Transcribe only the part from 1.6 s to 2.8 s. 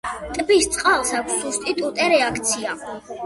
ტუტე რეაქცია.